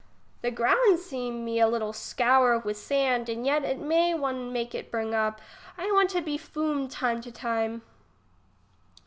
[0.41, 4.73] The ground seems me a little scour with sand and yet it may one make
[4.73, 5.39] it bring up;
[5.77, 7.83] I want be fumed time by time.